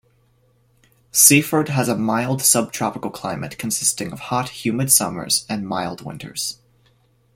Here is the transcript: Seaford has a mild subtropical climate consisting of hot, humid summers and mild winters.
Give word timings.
Seaford 1.11 1.69
has 1.69 1.87
a 1.87 1.95
mild 1.95 2.41
subtropical 2.41 3.11
climate 3.11 3.59
consisting 3.59 4.11
of 4.11 4.17
hot, 4.33 4.49
humid 4.65 4.91
summers 4.91 5.45
and 5.47 5.67
mild 5.67 6.03
winters. 6.03 6.57